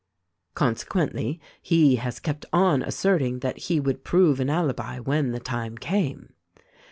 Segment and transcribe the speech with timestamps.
[0.55, 5.77] "Consequently, he has kept on asserting that he would prove an alibi, when the time
[5.77, 6.33] came.